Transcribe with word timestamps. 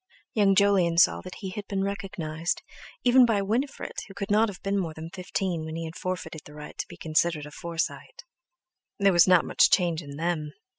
Young 0.33 0.55
Jolyon 0.55 0.97
saw 0.97 1.21
that 1.21 1.35
he 1.41 1.51
had 1.51 1.67
been 1.67 1.83
recognised, 1.83 2.63
even 3.03 3.23
by 3.23 3.43
Winifred, 3.43 3.97
who 4.07 4.15
could 4.15 4.31
not 4.31 4.49
have 4.49 4.59
been 4.63 4.79
more 4.79 4.95
than 4.95 5.11
fifteen 5.11 5.63
when 5.63 5.75
he 5.75 5.85
had 5.85 5.95
forfeited 5.95 6.41
the 6.45 6.55
right 6.55 6.75
to 6.79 6.87
be 6.87 6.97
considered 6.97 7.45
a 7.45 7.51
Forsyte. 7.51 8.23
There 8.97 9.13
was 9.13 9.27
not 9.27 9.45
much 9.45 9.69
change 9.69 10.01
in 10.01 10.17
_them! 10.17 10.53